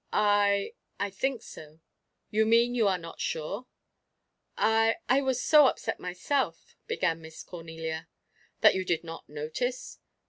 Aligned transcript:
"I 0.11 0.73
I 0.99 1.11
think 1.11 1.43
so." 1.43 1.79
"You 2.31 2.47
mean 2.47 2.73
you 2.73 2.87
are 2.87 2.97
not 2.97 3.21
sure?" 3.21 3.67
"I 4.57 4.95
I 5.07 5.21
was 5.21 5.39
so 5.39 5.67
upset 5.67 5.99
myself" 5.99 6.75
began 6.87 7.21
Miss 7.21 7.43
Cornelia. 7.43 8.07
"That 8.61 8.73
you 8.73 8.83
did 8.83 9.03
not 9.03 9.29
notice?" 9.29 9.99